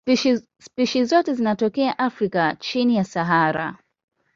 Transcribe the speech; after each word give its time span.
Spishi 0.65 1.05
zote 1.05 1.33
zinatokea 1.33 1.99
Afrika 1.99 2.55
chini 2.59 2.95
ya 2.95 3.03
Sahara. 3.03 3.77